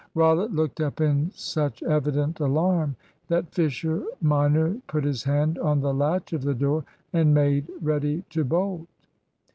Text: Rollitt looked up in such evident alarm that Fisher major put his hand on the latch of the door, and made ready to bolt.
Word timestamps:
Rollitt 0.15 0.51
looked 0.51 0.81
up 0.81 0.99
in 0.99 1.29
such 1.35 1.83
evident 1.83 2.39
alarm 2.39 2.95
that 3.27 3.53
Fisher 3.53 4.03
major 4.19 4.79
put 4.87 5.03
his 5.03 5.25
hand 5.25 5.59
on 5.59 5.81
the 5.81 5.93
latch 5.93 6.33
of 6.33 6.41
the 6.41 6.55
door, 6.55 6.83
and 7.13 7.35
made 7.35 7.69
ready 7.81 8.23
to 8.31 8.43
bolt. 8.43 8.87